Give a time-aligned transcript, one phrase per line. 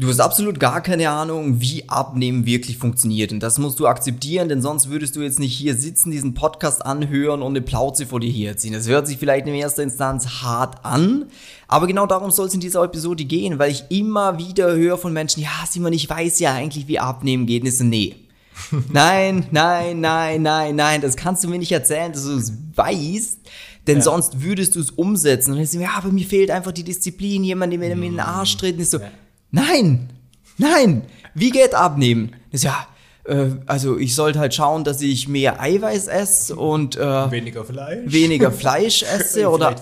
[0.00, 3.32] Du hast absolut gar keine Ahnung, wie Abnehmen wirklich funktioniert.
[3.32, 6.86] Und das musst du akzeptieren, denn sonst würdest du jetzt nicht hier sitzen, diesen Podcast
[6.86, 8.72] anhören und eine Plauze vor dir herziehen.
[8.72, 11.26] Das hört sich vielleicht in erster Instanz hart an,
[11.68, 15.12] aber genau darum soll es in dieser Episode gehen, weil ich immer wieder höre von
[15.12, 17.60] Menschen, ja, Simon, ich weiß ja eigentlich, wie Abnehmen geht.
[17.60, 18.16] Und ich so, nee.
[18.90, 23.38] nein, nein, nein, nein, nein, das kannst du mir nicht erzählen, dass du es weißt,
[23.86, 24.02] denn ja.
[24.02, 25.50] sonst würdest du es umsetzen.
[25.50, 28.20] Und dann ist ja, aber mir fehlt einfach die Disziplin, jemand, der mir in den
[28.20, 28.76] Arsch tritt.
[28.76, 29.10] Und ich so, ja
[29.50, 30.10] Nein,
[30.58, 31.02] nein,
[31.34, 32.32] wie geht abnehmen?
[32.50, 32.86] Das ist ja,
[33.24, 38.12] äh, also ich sollte halt schauen, dass ich mehr Eiweiß esse und äh, weniger Fleisch,
[38.12, 39.74] weniger Fleisch esse oder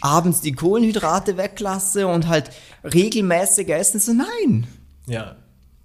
[0.00, 2.50] abends die Kohlenhydrate weglasse und halt
[2.84, 4.00] regelmäßig essen.
[4.00, 4.66] So nein.
[5.06, 5.36] Ja.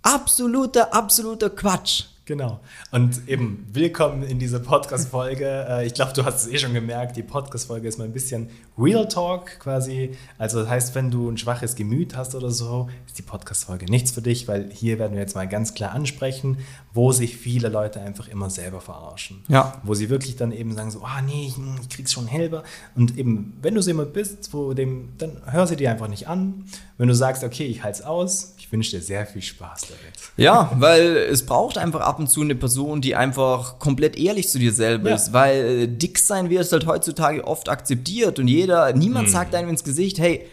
[0.01, 2.05] Absoluter, absoluter Quatsch.
[2.31, 2.62] Genau.
[2.91, 5.66] Und eben willkommen in dieser Podcast-Folge.
[5.67, 8.48] Äh, ich glaube, du hast es eh schon gemerkt, die Podcast-Folge ist mal ein bisschen
[8.77, 10.12] Real Talk quasi.
[10.38, 14.12] Also das heißt, wenn du ein schwaches Gemüt hast oder so, ist die Podcast-Folge nichts
[14.12, 16.59] für dich, weil hier werden wir jetzt mal ganz klar ansprechen,
[16.94, 19.43] wo sich viele Leute einfach immer selber verarschen.
[19.49, 19.82] Ja.
[19.84, 22.63] Wo sie wirklich dann eben sagen so, ah oh, nee, ich, ich krieg's schon selber.
[22.95, 26.29] Und eben, wenn du so jemand bist, wo dem, dann hör sie dir einfach nicht
[26.29, 26.63] an.
[26.98, 30.32] Wenn du sagst, okay, ich halte es aus, ich wünsche dir sehr viel Spaß damit.
[30.38, 34.59] Ja, weil es braucht einfach ab und zu eine Person, die einfach komplett ehrlich zu
[34.59, 35.15] dir selber ja.
[35.15, 39.33] ist, weil äh, dick sein wird halt heutzutage oft akzeptiert und jeder, niemand hm.
[39.33, 40.45] sagt einem ins Gesicht, hey,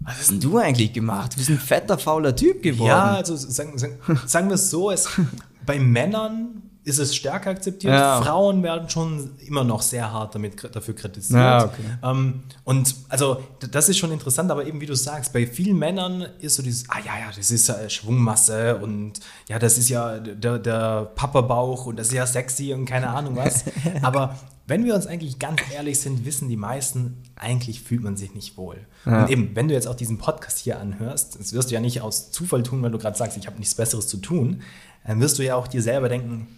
[0.00, 1.32] was hast denn du eigentlich gemacht?
[1.32, 2.88] Du bist ein fetter, fauler Typ geworden.
[2.88, 5.08] Ja, also sagen, sagen, sagen wir es so, es,
[5.66, 7.94] bei Männern ist es stärker akzeptiert.
[7.94, 8.20] Ja.
[8.20, 11.40] Frauen werden schon immer noch sehr hart damit, dafür kritisiert.
[11.40, 11.82] Ja, okay.
[12.02, 16.26] ähm, und also das ist schon interessant, aber eben wie du sagst, bei vielen Männern
[16.40, 19.14] ist so dieses, ah ja, ja, das ist ja Schwungmasse und
[19.48, 23.36] ja, das ist ja der, der Papa-Bauch und das ist ja sexy und keine Ahnung
[23.36, 23.64] was.
[24.02, 28.34] aber wenn wir uns eigentlich ganz ehrlich sind, wissen die meisten, eigentlich fühlt man sich
[28.34, 28.86] nicht wohl.
[29.06, 29.24] Ja.
[29.24, 32.02] Und eben, wenn du jetzt auch diesen Podcast hier anhörst, das wirst du ja nicht
[32.02, 34.62] aus Zufall tun, weil du gerade sagst, ich habe nichts Besseres zu tun,
[35.06, 36.48] dann wirst du ja auch dir selber denken,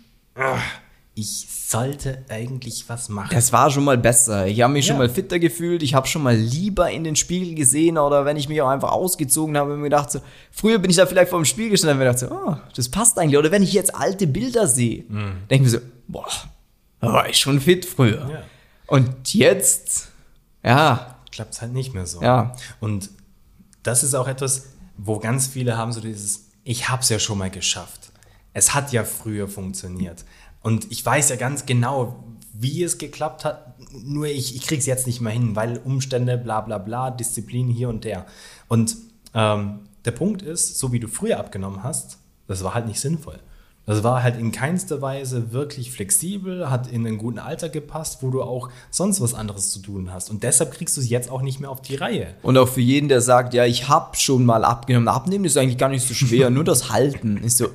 [1.19, 3.31] ich sollte eigentlich was machen.
[3.33, 4.47] Das war schon mal besser.
[4.47, 4.93] Ich habe mich ja.
[4.93, 5.83] schon mal fitter gefühlt.
[5.83, 8.93] Ich habe schon mal lieber in den Spiegel gesehen oder wenn ich mich auch einfach
[8.93, 11.97] ausgezogen habe und mir gedacht so, früher bin ich da vielleicht vor dem Spiegel gestanden
[11.97, 13.39] und mir gedacht so, oh, das passt eigentlich.
[13.39, 15.49] Oder wenn ich jetzt alte Bilder sehe, mhm.
[15.49, 16.29] denke ich mir so, boah,
[17.01, 18.29] da war ich schon fit früher.
[18.31, 18.43] Ja.
[18.87, 20.09] Und jetzt,
[20.63, 21.17] ja.
[21.33, 22.21] Klappt es halt nicht mehr so.
[22.21, 22.55] Ja.
[22.79, 23.09] Und
[23.83, 24.67] das ist auch etwas,
[24.99, 28.06] wo ganz viele haben so dieses, ich habe es ja schon mal geschafft
[28.57, 30.25] es hat ja früher funktioniert.
[30.63, 32.25] Und ich weiß ja ganz genau,
[32.55, 36.39] wie es geklappt hat, nur ich, ich kriege es jetzt nicht mehr hin, weil Umstände,
[36.39, 38.25] bla bla bla, Disziplin hier und der.
[38.67, 38.97] Und
[39.35, 43.39] ähm, der Punkt ist, so wie du früher abgenommen hast, das war halt nicht sinnvoll.
[43.85, 48.31] Das war halt in keinster Weise wirklich flexibel, hat in einen guten Alter gepasst, wo
[48.31, 50.31] du auch sonst was anderes zu tun hast.
[50.31, 52.35] Und deshalb kriegst du es jetzt auch nicht mehr auf die Reihe.
[52.43, 55.09] Und auch für jeden, der sagt, ja, ich habe schon mal abgenommen.
[55.09, 57.69] Abnehmen ist eigentlich gar nicht so schwer, nur das Halten ist so,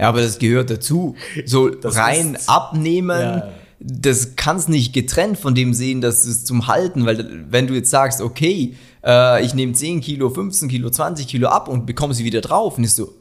[0.00, 1.14] ja, aber das gehört dazu.
[1.44, 3.48] So das rein ist, abnehmen, ja.
[3.78, 7.90] das kannst nicht getrennt von dem sehen, dass es zum Halten, weil wenn du jetzt
[7.90, 12.24] sagst, okay, äh, ich nehme 10 Kilo, 15 Kilo, 20 Kilo ab und bekomme sie
[12.24, 13.12] wieder drauf, und ist so,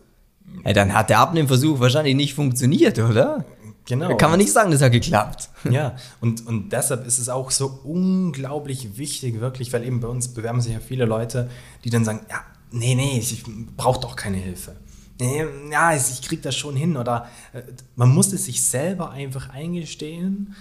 [0.65, 3.43] ja, dann hat der Abnehmversuch wahrscheinlich nicht funktioniert, oder?
[3.85, 4.15] Genau.
[4.15, 5.49] Kann man nicht sagen, das hat geklappt.
[5.69, 10.29] Ja, und, und deshalb ist es auch so unglaublich wichtig, wirklich, weil eben bei uns
[10.29, 11.49] bewerben sich ja viele Leute,
[11.83, 12.37] die dann sagen, ja,
[12.71, 13.43] nee, nee, ich
[13.75, 14.77] brauche doch keine Hilfe
[15.19, 16.97] ja, ich krieg das schon hin.
[16.97, 17.61] Oder äh,
[17.95, 20.55] man muss es sich selber einfach eingestehen,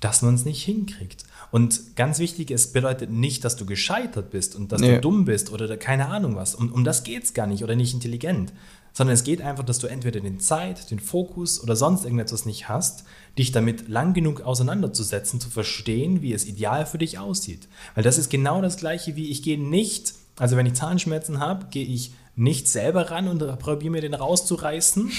[0.00, 1.24] dass man es nicht hinkriegt.
[1.50, 4.96] Und ganz wichtig, es bedeutet nicht, dass du gescheitert bist und dass nee.
[4.96, 6.54] du dumm bist oder keine Ahnung was.
[6.54, 8.52] Um, um das geht es gar nicht oder nicht intelligent.
[8.92, 12.68] Sondern es geht einfach, dass du entweder den Zeit, den Fokus oder sonst irgendetwas nicht
[12.68, 13.04] hast,
[13.38, 17.66] dich damit lang genug auseinanderzusetzen, zu verstehen, wie es ideal für dich aussieht.
[17.94, 21.66] Weil das ist genau das gleiche wie ich gehe nicht, also wenn ich Zahnschmerzen habe,
[21.70, 25.10] gehe ich nicht selber ran und probiere mir den rauszureißen.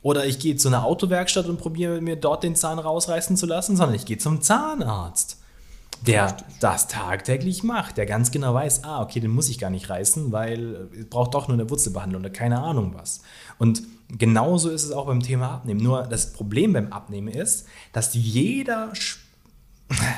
[0.00, 3.76] Oder ich gehe zu einer Autowerkstatt und probiere mir dort den Zahn rausreißen zu lassen,
[3.76, 5.38] sondern ich gehe zum Zahnarzt,
[6.06, 9.90] der das tagtäglich macht, der ganz genau weiß, ah, okay, den muss ich gar nicht
[9.90, 13.22] reißen, weil es braucht doch nur eine Wurzelbehandlung oder keine Ahnung was.
[13.58, 15.82] Und genauso ist es auch beim Thema Abnehmen.
[15.82, 18.92] Nur das Problem beim Abnehmen ist, dass jeder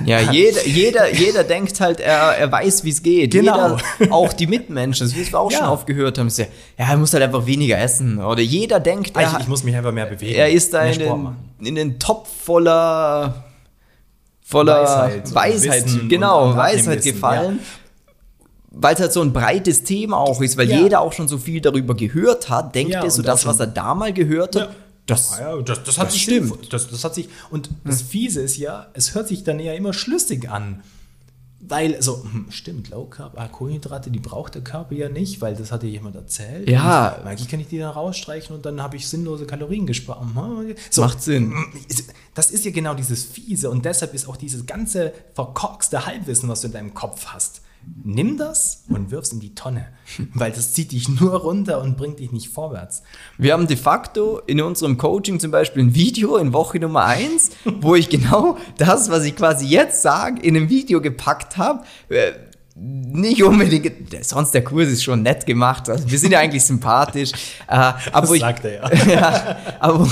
[0.04, 3.32] ja, jeder, jeder, jeder denkt halt, er, er weiß, wie es geht.
[3.32, 3.76] Genau.
[3.98, 5.58] Jeder, auch die Mitmenschen, das wie wir auch ja.
[5.58, 6.28] schon aufgehört haben.
[6.28, 6.46] Ja,
[6.76, 8.18] er muss halt einfach weniger essen.
[8.18, 10.34] Oder jeder denkt, er, ich, ich muss mich einfach mehr bewegen.
[10.34, 13.44] Er ist da in den, in den Topf voller,
[14.42, 17.60] voller Weisheit, Weisheit genau, Weisheit gefallen.
[17.62, 17.80] Ja
[18.72, 20.78] weil es halt so ein breites Thema auch ist, weil ja.
[20.78, 23.66] jeder auch schon so viel darüber gehört hat, denkt ja, er so das, was er
[23.66, 24.70] da mal gehört hat,
[25.10, 26.72] das, ah ja, das, das, hat das sich stimmt.
[26.72, 28.06] Das, das hat sich, und das hm.
[28.06, 30.82] Fiese ist ja, es hört sich dann ja immer schlüssig an.
[31.62, 35.54] Weil, so, hm, stimmt, Low Carb, ah, Kohlenhydrate, die braucht der Körper ja nicht, weil
[35.54, 36.68] das hat dir jemand erzählt.
[36.70, 37.18] Ja.
[37.20, 40.22] Und eigentlich kann ich die da rausstreichen und dann habe ich sinnlose Kalorien gespart.
[40.22, 41.52] Hm, So, Macht Sinn.
[42.34, 46.62] Das ist ja genau dieses Fiese und deshalb ist auch dieses ganze verkorkste Halbwissen, was
[46.62, 47.60] du in deinem Kopf hast.
[48.04, 49.88] Nimm das und wirf's in die Tonne,
[50.34, 53.02] weil das zieht dich nur runter und bringt dich nicht vorwärts.
[53.38, 57.50] Wir haben de facto in unserem Coaching zum Beispiel ein Video in Woche Nummer 1,
[57.80, 61.84] wo ich genau das, was ich quasi jetzt sage, in einem Video gepackt habe.
[62.08, 62.32] Äh,
[62.76, 67.32] nicht unbedingt, sonst der Kurs ist schon nett gemacht, also wir sind ja eigentlich sympathisch.
[67.68, 69.04] Äh, aber Das ich, sagt er ja.
[69.06, 70.08] ja, aber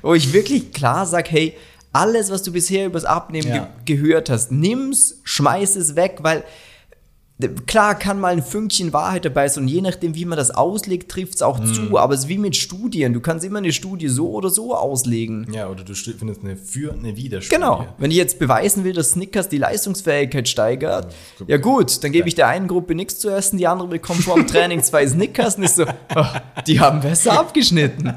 [0.00, 1.56] wo, ich wirklich klar sage, hey,
[1.92, 3.68] alles, was du bisher übers Abnehmen Ja.
[3.84, 6.44] ge gehört hast, nimm's, schmeiß es weg, weil
[7.66, 11.10] klar kann mal ein Fünkchen Wahrheit dabei sein und je nachdem, wie man das auslegt,
[11.10, 11.74] trifft es auch Mhm.
[11.74, 14.76] zu, aber es ist wie mit Studien, du kannst immer eine Studie so oder so
[14.76, 15.48] auslegen.
[15.52, 17.56] Ja, oder du st- findest eine für eine Widerstudie.
[17.56, 17.86] Genau.
[17.98, 21.12] Wenn ich jetzt beweisen will, dass Snickers die Leistungsfähigkeit steigert,
[21.48, 24.36] ja gut, dann gebe ich der einen Gruppe nichts zu essen, die andere bekommt vor
[24.36, 25.84] dem Training zwei Snickers und ist so,
[26.14, 26.24] oh,
[26.66, 28.14] die haben besser abgeschnitten.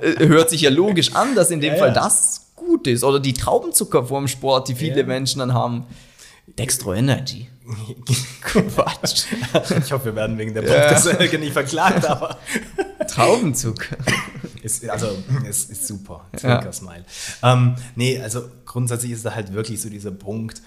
[0.00, 1.94] Äh, Hört sich ja logisch an, dass in dem Ja, Fall ja.
[1.94, 3.04] das gut ist.
[3.04, 5.06] Oder die Traubenzucker vorm Sport, die viele Ja.
[5.06, 5.84] Menschen dann haben.
[6.58, 7.48] Dextro Energy.
[8.42, 9.26] Quatsch.
[9.78, 12.38] Ich hoffe, wir werden wegen der Podcast nicht verklagt, aber
[13.08, 13.96] Traubenzucker.
[14.62, 15.16] ist, also,
[15.48, 16.26] ist, ist super.
[16.32, 16.38] Ja.
[16.38, 17.04] Zwinker-Smile.
[17.42, 20.62] Ähm, nee, also grundsätzlich ist da halt wirklich so dieser Punkt,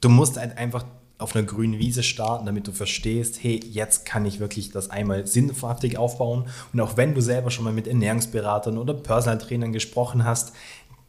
[0.00, 0.84] du musst halt einfach
[1.18, 5.26] auf einer grünen Wiese starten, damit du verstehst, hey, jetzt kann ich wirklich das einmal
[5.26, 6.48] sinnhaftig aufbauen.
[6.72, 10.52] Und auch wenn du selber schon mal mit Ernährungsberatern oder Personal Trainern gesprochen hast,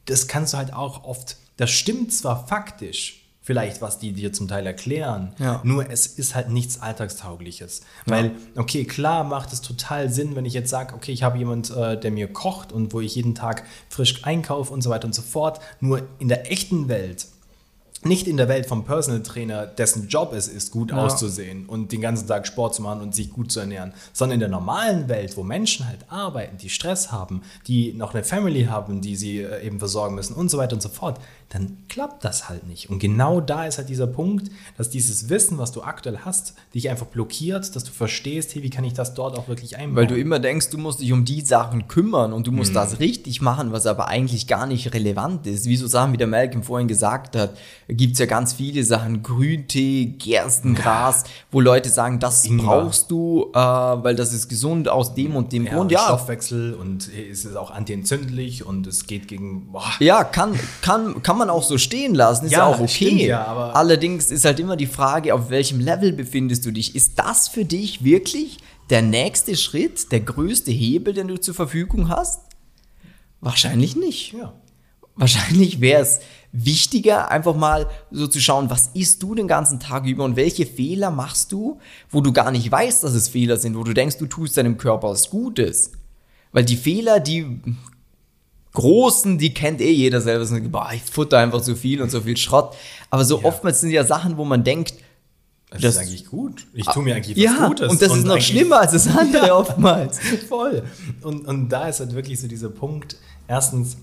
[0.06, 4.48] das kannst du halt auch oft, das stimmt zwar faktisch, vielleicht was die dir zum
[4.48, 5.62] Teil erklären, Ja.
[5.64, 7.82] nur es ist halt nichts Alltagstaugliches.
[8.08, 11.70] Weil, okay, klar macht es total Sinn, wenn ich jetzt sage, okay, ich habe jemand,
[11.70, 15.14] äh, der mir kocht und wo ich jeden Tag frisch einkaufe und so weiter und
[15.14, 15.60] so fort.
[15.80, 17.28] Nur in der echten Welt,
[18.06, 20.98] nicht in der Welt vom Personal Trainer, dessen Job es ist, gut Ja.
[20.98, 24.40] auszusehen und den ganzen Tag Sport zu machen und sich gut zu ernähren, sondern in
[24.42, 29.02] der normalen Welt, wo Menschen halt arbeiten, die Stress haben, die noch eine Family haben,
[29.02, 31.20] die sie äh, eben versorgen müssen und so weiter und so fort,
[31.50, 32.90] dann klappt das halt nicht.
[32.90, 36.90] Und genau da ist halt dieser Punkt, dass dieses Wissen, was du aktuell hast, dich
[36.90, 39.96] einfach blockiert, dass du verstehst, hey, wie kann ich das dort auch wirklich einbauen?
[39.96, 42.76] Weil du immer denkst, du musst dich um die Sachen kümmern und du musst Mhm.
[42.76, 45.66] das richtig machen, was aber eigentlich gar nicht relevant ist.
[45.66, 47.56] Wie so Sachen, wie der Malcolm vorhin gesagt hat,
[47.98, 52.66] gibt es ja ganz viele Sachen, Grüntee, Gerstengras, wo Leute sagen, das Ingwer.
[52.66, 55.82] brauchst du, äh, weil das ist gesund aus dem und dem ja, Grund.
[55.84, 60.58] und Ja, Stoffwechsel und es ist auch antientzündlich und es geht gegen boah, ja kann,
[60.82, 62.88] kann, kann man auch so stehen lassen, ist ja, Ja, auch okay.
[62.88, 66.96] stimmt ja, aber- Allerdings ist halt immer die Frage, auf welchem Level befindest du dich?
[66.96, 68.58] Ist das für dich wirklich
[68.90, 72.42] der nächste Schritt, der größte Hebel, den du zur Verfügung hast?
[73.42, 74.34] Wahrscheinlich nicht.
[74.34, 74.54] ja.
[75.16, 76.20] Wahrscheinlich wäre es
[76.52, 80.66] wichtiger, einfach mal so zu schauen, was isst du den ganzen Tag über und welche
[80.66, 81.80] Fehler machst du,
[82.10, 84.78] wo du gar nicht weißt, dass es Fehler sind, wo du denkst, du tust deinem
[84.78, 85.92] Körper was Gutes.
[86.52, 87.60] Weil die Fehler, die
[88.74, 90.46] großen, die kennt eh jeder selber.
[90.46, 92.76] So, boah, ich futter einfach so viel und so viel Schrott.
[93.10, 93.46] Aber so Ja.
[93.46, 94.94] oftmals sind ja Sachen, wo man denkt,
[95.72, 96.68] Das, Das- ist eigentlich gut.
[96.74, 97.90] Ich tue mir eigentlich was ja, Gutes.
[97.92, 100.20] und das ist noch eigentlich- schlimmer als das andere oftmals.
[100.48, 100.84] Voll.
[101.22, 103.18] Und, und da ist halt wirklich so dieser Punkt.
[103.48, 103.98] Erstens,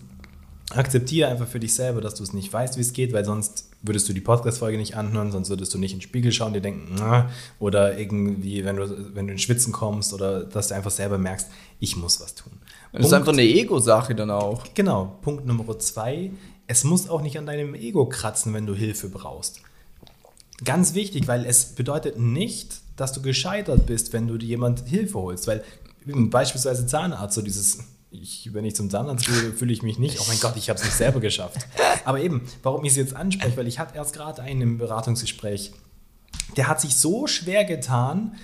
[0.71, 3.69] akzeptiere einfach für dich selber, dass du es nicht weißt, wie es geht, weil sonst
[3.83, 6.61] würdest du die Podcast-Folge nicht anhören, sonst würdest du nicht in den Spiegel schauen, dir
[6.61, 10.91] denken, na, oder irgendwie, wenn du, wenn du in Schwitzen kommst oder dass du einfach
[10.91, 11.49] selber merkst,
[11.81, 12.53] ich muss was tun.
[12.93, 14.65] Das ist einfach eine Ego-Sache dann auch.
[14.75, 16.31] Genau, Punkt Nummer zwei.
[16.67, 19.61] Es muss auch nicht an deinem Ego kratzen, wenn du Hilfe brauchst.
[20.65, 25.19] Ganz wichtig, weil es bedeutet nicht, dass du gescheitert bist, wenn du dir jemand Hilfe
[25.19, 25.47] holst.
[25.47, 25.65] Weil
[26.07, 27.79] eben beispielsweise Zahnarzt, so dieses,
[28.13, 30.79] ich, wenn ich zum Zahnarzt gehe, fühle ich mich nicht, oh mein Gott, ich habe
[30.79, 31.67] es nicht selber geschafft.
[32.05, 35.73] Aber eben, warum ich es jetzt anspreche, weil ich hatte erst gerade einen im Beratungsgespräch,
[36.57, 38.35] der hat sich so schwer getan,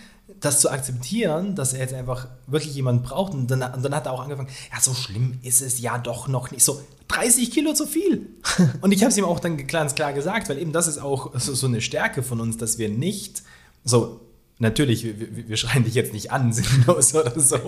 [0.41, 3.33] das zu akzeptieren, dass er jetzt einfach wirklich jemanden braucht.
[3.33, 6.29] Und dann, und dann hat er auch angefangen, ja, so schlimm ist es ja doch
[6.29, 6.63] noch nicht.
[6.63, 8.29] So 30 Kilo zu viel.
[8.83, 11.33] Und ich habe es ihm auch dann ganz klar gesagt, weil eben das ist auch
[11.39, 13.43] so, so eine Stärke von uns, dass wir nicht
[13.85, 14.21] so.
[14.61, 17.59] Natürlich, wir, wir schreien dich jetzt nicht an, sinnlos oder so.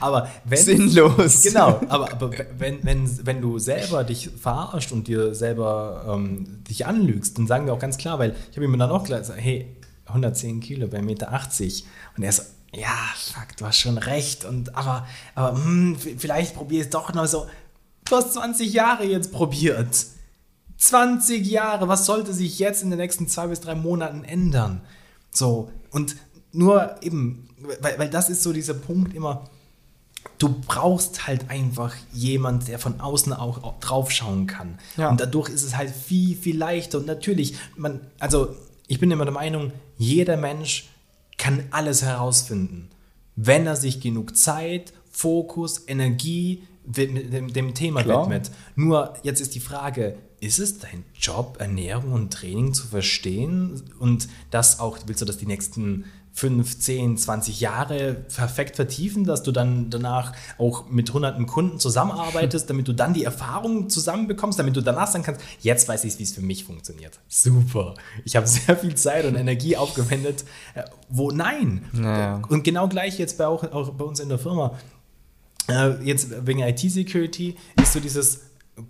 [0.00, 0.58] Aber wenn.
[0.58, 1.42] Sinnlos.
[1.42, 6.84] Genau, aber, aber wenn, wenn, wenn du selber dich verarscht und dir selber ähm, dich
[6.86, 9.76] anlügst, dann sagen wir auch ganz klar, weil ich habe ihm dann auch gesagt, hey,
[10.06, 11.30] 110 Kilo bei 1,80 Meter.
[12.16, 12.42] Und er so,
[12.74, 14.44] ja, fuck, du hast schon recht.
[14.44, 15.06] Und aber,
[15.36, 17.46] aber hm, v- vielleicht probier es doch noch so.
[18.04, 20.06] Du hast 20 Jahre jetzt probiert.
[20.78, 24.80] 20 Jahre, was sollte sich jetzt in den nächsten zwei bis drei Monaten ändern?
[25.30, 26.16] So, und
[26.52, 27.48] nur eben,
[27.80, 29.44] weil, weil das ist so dieser Punkt immer,
[30.38, 34.78] du brauchst halt einfach jemand, der von außen auch, auch draufschauen kann.
[34.96, 35.10] Ja.
[35.10, 36.98] Und dadurch ist es halt viel, viel leichter.
[36.98, 38.54] Und natürlich, man, also
[38.86, 40.88] ich bin immer der Meinung, jeder Mensch
[41.38, 42.90] kann alles herausfinden,
[43.36, 48.24] wenn er sich genug Zeit, Fokus, Energie dem, dem Thema Klar.
[48.24, 48.50] widmet.
[48.74, 54.28] Nur jetzt ist die Frage, ist es dein Job, Ernährung und Training zu verstehen und
[54.50, 59.52] das auch, willst du das die nächsten 5, 10, 20 Jahre perfekt vertiefen, dass du
[59.52, 64.80] dann danach auch mit hunderten Kunden zusammenarbeitest, damit du dann die Erfahrung zusammenbekommst, damit du
[64.80, 67.20] danach sagen kannst, jetzt weiß ich, wie es für mich funktioniert.
[67.28, 67.94] Super.
[68.24, 70.44] Ich habe sehr viel Zeit und Energie aufgewendet.
[70.74, 71.84] Äh, wo nein.
[71.92, 72.42] Naja.
[72.48, 74.76] Und genau gleich jetzt bei, auch, auch bei uns in der Firma.
[75.68, 78.40] Äh, jetzt wegen IT-Security ist so dieses,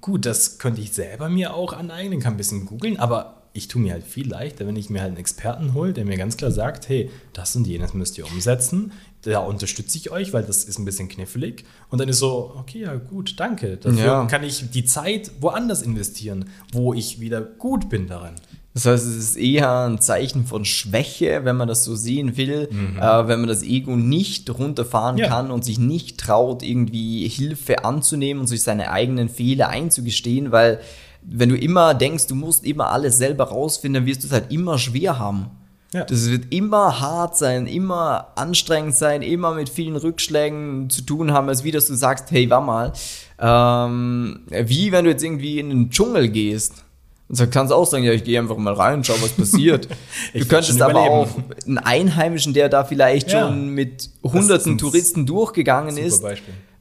[0.00, 3.82] gut, das könnte ich selber mir auch aneignen, kann ein bisschen googeln, aber ich tue
[3.82, 6.50] mir halt viel leichter, wenn ich mir halt einen Experten hole, der mir ganz klar
[6.50, 8.92] sagt, hey, das und jenes müsst ihr umsetzen.
[9.22, 11.64] Da unterstütze ich euch, weil das ist ein bisschen knifflig.
[11.90, 13.76] Und dann ist so, okay, ja gut, danke.
[13.76, 14.24] Dafür ja.
[14.24, 18.34] kann ich die Zeit woanders investieren, wo ich wieder gut bin daran.
[18.74, 22.68] Das heißt, es ist eher ein Zeichen von Schwäche, wenn man das so sehen will,
[22.70, 22.98] mhm.
[22.98, 25.28] äh, wenn man das Ego nicht runterfahren ja.
[25.28, 30.80] kann und sich nicht traut, irgendwie Hilfe anzunehmen und sich seine eigenen Fehler einzugestehen, weil
[31.22, 34.50] wenn du immer denkst, du musst immer alles selber rausfinden, dann wirst du es halt
[34.50, 35.50] immer schwer haben.
[35.92, 36.04] Ja.
[36.04, 41.48] Das wird immer hart sein, immer anstrengend sein, immer mit vielen Rückschlägen zu tun haben,
[41.50, 42.94] als wie dass du sagst, hey, war mal,
[43.38, 46.84] ähm, wie wenn du jetzt irgendwie in den Dschungel gehst.
[47.32, 49.88] Und so kannst du auch sagen, ja, ich gehe einfach mal rein, schau, was passiert.
[50.34, 51.28] du könntest aber auch
[51.66, 53.48] einen Einheimischen, der da vielleicht ja.
[53.48, 56.22] schon mit hunderten Touristen durchgegangen ist,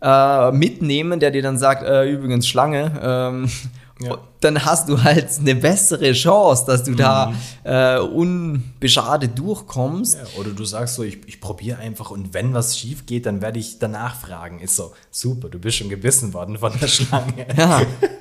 [0.01, 3.49] äh, mitnehmen, der dir dann sagt, äh, übrigens Schlange, ähm,
[4.01, 4.17] ja.
[4.41, 6.97] dann hast du halt eine bessere Chance, dass du mhm.
[6.97, 10.17] da äh, unbeschadet durchkommst.
[10.17, 13.41] Ja, oder du sagst so, ich, ich probiere einfach und wenn was schief geht, dann
[13.41, 14.59] werde ich danach fragen.
[14.59, 17.47] Ist so, super, du bist schon gebissen worden von der Schlange.
[17.55, 17.83] Ja.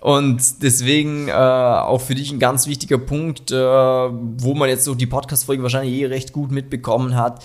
[0.00, 4.94] Und deswegen äh, auch für dich ein ganz wichtiger Punkt, äh, wo man jetzt so
[4.94, 7.42] die Podcast-Folge wahrscheinlich eh recht gut mitbekommen hat.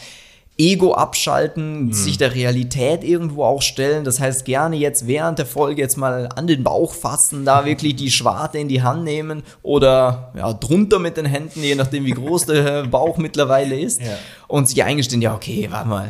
[0.55, 1.93] Ego abschalten, mhm.
[1.93, 4.03] sich der Realität irgendwo auch stellen.
[4.03, 7.95] Das heißt, gerne jetzt während der Folge jetzt mal an den Bauch fassen, da wirklich
[7.95, 12.11] die Schwarte in die Hand nehmen oder ja, drunter mit den Händen, je nachdem wie
[12.11, 13.99] groß der Bauch mittlerweile ist.
[13.99, 14.15] Ja.
[14.47, 16.07] Und sich eingestehen, ja, okay, warte mal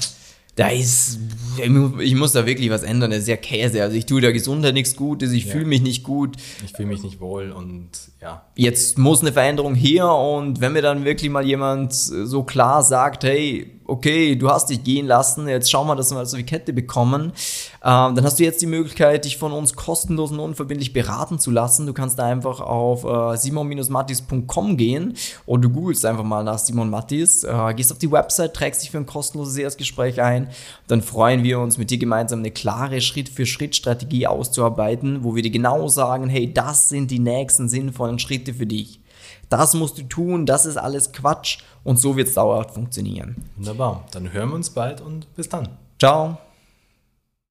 [0.56, 1.20] da ist,
[1.58, 3.82] ich muss da wirklich was ändern, das ist ja Käse.
[3.82, 5.52] Also ich tue der Gesundheit nichts Gutes, ich ja.
[5.52, 6.38] fühle mich nicht gut.
[6.64, 7.90] Ich fühle mich nicht wohl und
[8.22, 8.46] ja.
[8.56, 13.24] Jetzt muss eine Veränderung her und wenn mir dann wirklich mal jemand so klar sagt,
[13.24, 16.74] hey, okay, du hast dich gehen lassen, jetzt schau mal, dass wir also die Kette
[16.74, 17.34] bekommen.
[17.84, 21.52] Ähm, dann hast du jetzt die Möglichkeit, dich von uns kostenlos und unverbindlich beraten zu
[21.52, 21.86] lassen.
[21.86, 26.90] Du kannst da einfach auf äh, simon-mattis.com gehen oder du googelst einfach mal nach Simon
[26.90, 30.50] Mattis, äh, gehst auf die Website, trägst dich für ein kostenloses Erstgespräch ein.
[30.88, 35.88] Dann freuen wir uns, mit dir gemeinsam eine klare Schritt-für-Schritt-Strategie auszuarbeiten, wo wir dir genau
[35.88, 39.03] sagen, hey, das sind die nächsten sinnvollen Schritte für dich
[39.50, 43.50] das musst du tun, das ist alles Quatsch und so wird es dauerhaft funktionieren.
[43.58, 45.70] Wunderbar, dann hören wir uns bald und bis dann.
[46.00, 46.38] Ciao.